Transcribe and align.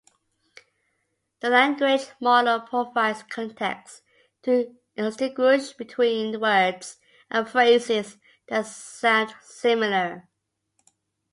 The 1.41 1.51
language 1.51 2.07
model 2.19 2.61
provides 2.61 3.21
context 3.21 4.01
to 4.41 4.75
distinguish 4.97 5.73
between 5.73 6.41
words 6.41 6.97
and 7.29 7.47
phrases 7.47 8.17
that 8.47 8.65
sound 8.65 9.35
similar. 9.43 10.27